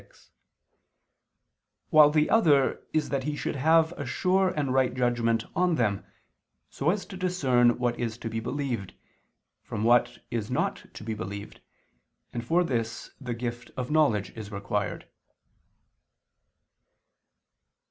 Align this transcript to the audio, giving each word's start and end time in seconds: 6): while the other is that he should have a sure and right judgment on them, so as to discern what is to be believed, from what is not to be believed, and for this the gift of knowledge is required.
6): 0.09 0.31
while 1.91 2.09
the 2.09 2.27
other 2.27 2.83
is 2.91 3.09
that 3.09 3.25
he 3.25 3.35
should 3.35 3.55
have 3.55 3.91
a 3.91 4.03
sure 4.03 4.49
and 4.49 4.73
right 4.73 4.95
judgment 4.95 5.43
on 5.55 5.75
them, 5.75 6.03
so 6.71 6.89
as 6.89 7.05
to 7.05 7.15
discern 7.15 7.77
what 7.77 7.99
is 7.99 8.17
to 8.17 8.27
be 8.27 8.39
believed, 8.39 8.95
from 9.61 9.83
what 9.83 10.17
is 10.31 10.49
not 10.49 10.85
to 10.95 11.03
be 11.03 11.13
believed, 11.13 11.61
and 12.33 12.43
for 12.43 12.63
this 12.63 13.11
the 13.21 13.35
gift 13.35 13.69
of 13.77 13.91
knowledge 13.91 14.31
is 14.35 14.51
required. 14.51 15.07